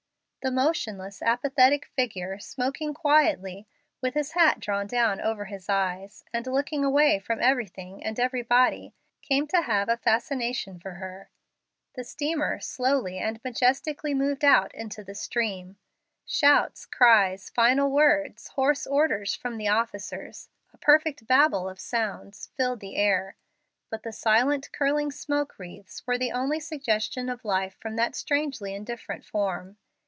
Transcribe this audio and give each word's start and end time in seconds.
The 0.43 0.49
motionless, 0.49 1.21
apathetic 1.21 1.85
figure, 1.85 2.39
smoking 2.39 2.95
quietly, 2.95 3.67
with 4.01 4.15
his 4.15 4.31
hat 4.31 4.59
drawn 4.59 4.87
down 4.87 5.21
over 5.21 5.45
his 5.45 5.69
eyes, 5.69 6.25
and 6.33 6.47
looking 6.47 6.83
away 6.83 7.19
from 7.19 7.39
everything 7.39 8.03
and 8.03 8.19
everybody, 8.19 8.95
came 9.21 9.45
to 9.49 9.61
have 9.61 9.87
a 9.87 9.97
fascination 9.97 10.79
for 10.79 10.93
her. 10.95 11.29
The 11.93 12.03
steamer 12.03 12.59
slowly 12.59 13.19
and 13.19 13.39
majestically 13.43 14.15
moved 14.15 14.43
out 14.43 14.73
into 14.73 15.03
the 15.03 15.13
stream. 15.13 15.77
Shouts, 16.25 16.87
cries, 16.87 17.51
final 17.51 17.91
words, 17.91 18.47
hoarse 18.47 18.87
orders 18.87 19.35
from 19.35 19.57
the 19.59 19.67
officers 19.67 20.49
a 20.73 20.79
perfect 20.79 21.27
babel 21.27 21.69
of 21.69 21.79
sounds 21.79 22.47
filled 22.57 22.79
the 22.79 22.95
air, 22.95 23.35
but 23.91 24.01
the 24.01 24.11
silently 24.11 24.67
curling 24.73 25.11
smoke 25.11 25.59
wreaths 25.59 26.01
were 26.07 26.17
the 26.17 26.31
only 26.31 26.59
suggestion 26.59 27.29
of 27.29 27.45
life 27.45 27.77
from 27.79 27.95
that 27.97 28.15
strangely 28.15 28.73
indifferent 28.73 29.23
form. 29.23 29.77